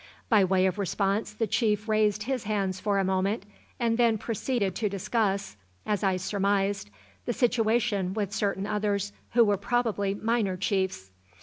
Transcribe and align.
By 0.29 0.43
way 0.43 0.65
of 0.65 0.79
response 0.79 1.31
the 1.31 1.45
chief 1.45 1.87
raised 1.87 2.23
his 2.23 2.45
hands 2.45 2.79
for 2.79 2.97
a 2.97 3.03
moment, 3.03 3.43
and 3.79 3.99
then 3.99 4.17
proceeded 4.17 4.73
to 4.77 4.89
discuss 4.89 5.57
as 5.85 6.03
I 6.03 6.17
surmised 6.17 6.89
the 7.25 7.33
situation 7.33 8.15
with 8.15 8.33
certain 8.33 8.65
others 8.65 9.13
who 9.33 9.43
were 9.45 9.57
probably 9.57 10.15
minor 10.15 10.57
chiefs. 10.57 11.11